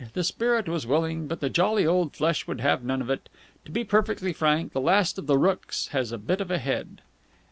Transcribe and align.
"The 0.13 0.23
spirit 0.23 0.67
was 0.67 0.87
willing, 0.87 1.27
but 1.27 1.41
the 1.41 1.49
jolly 1.51 1.85
old 1.85 2.15
flesh 2.15 2.47
would 2.47 2.59
have 2.59 2.83
none 2.83 3.03
of 3.03 3.11
it. 3.11 3.29
To 3.65 3.71
be 3.71 3.83
perfectly 3.83 4.33
frank, 4.33 4.73
the 4.73 4.81
Last 4.81 5.19
of 5.19 5.27
the 5.27 5.37
Rookes 5.37 5.89
has 5.89 6.11
a 6.11 6.17
bit 6.17 6.41
of 6.41 6.49
a 6.49 6.57
head." 6.57 7.01